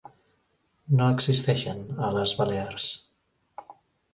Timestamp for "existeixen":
1.17-1.83